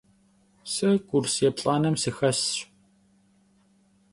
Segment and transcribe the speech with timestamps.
[0.73, 2.51] Se kurs yêplh'anem sıxesş.